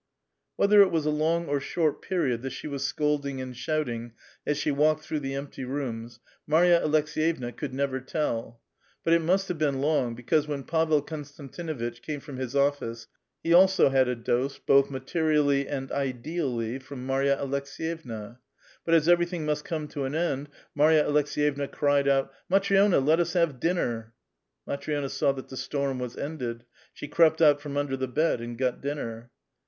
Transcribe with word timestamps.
Whether 0.55 0.81
it 0.81 0.89
was 0.89 1.05
a 1.05 1.11
long 1.11 1.45
or 1.47 1.59
short 1.59 2.01
i)eriod 2.03 2.41
that 2.41 2.49
she 2.49 2.67
was 2.67 2.83
scold 2.83 3.23
ing 3.27 3.39
and 3.39 3.55
shouting 3.55 4.13
as 4.47 4.57
she 4.57 4.71
walked 4.71 5.03
through 5.05 5.19
the 5.19 5.35
empty 5.35 5.63
rooms, 5.63 6.19
Marva 6.47 6.81
Aleks^vevna 6.83 7.55
could 7.55 7.71
never 7.71 7.99
tell; 7.99 8.61
but 9.03 9.13
it 9.13 9.21
must 9.21 9.47
have 9.47 9.59
been 9.59 9.79
long, 9.79 10.15
because 10.15 10.47
when 10.47 10.63
Pavel 10.63 11.03
Konstantinuitch 11.03 12.01
came 12.01 12.19
from 12.19 12.37
his 12.37 12.55
office, 12.55 13.05
he 13.43 13.53
also 13.53 13.89
had 13.89 14.07
a 14.07 14.15
dose 14.15 14.57
both 14.57 14.89
materially 14.89 15.67
and 15.67 15.91
ideally 15.91 16.79
from 16.79 17.05
Marva 17.05 17.37
Aleks^vevna. 17.39 18.39
But 18.83 18.95
as 18.95 19.05
evervthing 19.07 19.41
must 19.45 19.65
come 19.65 19.87
to 19.89 20.05
an 20.05 20.15
end, 20.15 20.49
Marya 20.73 21.03
Alekseyevna 21.05 21.71
cried 21.71 22.07
out," 22.07 22.33
Matri6na, 22.51 23.05
let 23.05 23.19
us 23.19 23.33
have 23.33 23.59
dinner!" 23.59 24.13
Matri6na 24.67 25.11
saw 25.11 25.31
that 25.33 25.49
the 25.49 25.55
stonn 25.57 25.99
was 25.99 26.17
ended; 26.17 26.63
she 26.91 27.07
crept 27.07 27.39
out 27.39 27.61
from 27.61 27.77
under 27.77 27.95
the 27.95 28.07
bed 28.07 28.41
and 28.41 28.57
got 28.57 28.81
dinner. 28.81 29.29